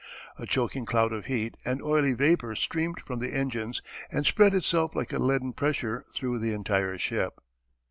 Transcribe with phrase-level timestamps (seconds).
[0.39, 4.95] A choking cloud of heat and oily vapour streamed from the engines and spread itself
[4.95, 7.39] like a leaden pressure through the entire ship.